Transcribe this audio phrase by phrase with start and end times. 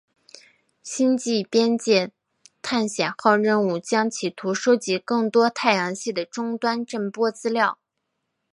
[0.81, 2.11] 星际边界
[2.63, 7.77] 探险号任务将企图收集更多太阳系的终端震波资料。